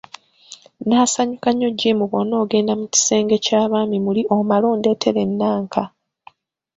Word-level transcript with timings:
Nnaasanyuka 0.81 1.49
nnyo 1.51 1.69
Jim 1.79 1.99
bw'onoogenda 2.09 2.73
mu 2.79 2.85
kisenge 2.93 3.35
ky'abaami 3.45 3.97
muli 4.05 4.21
omala 4.35 4.65
ondeetera 4.73 5.19
ennanka. 5.27 5.83